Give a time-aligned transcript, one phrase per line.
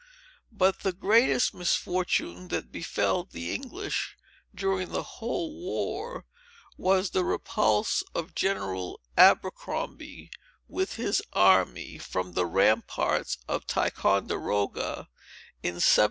[0.51, 4.17] But the greatest misfortune that befell the English,
[4.51, 6.25] during the whole war,
[6.75, 10.31] was the repulse of General Abercrombie,
[10.67, 15.07] with his army, from the ramparts of Ticonderoga,
[15.61, 15.87] in 1758.